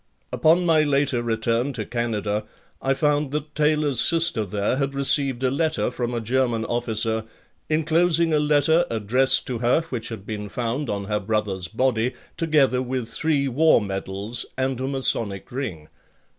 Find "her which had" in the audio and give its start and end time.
9.59-10.25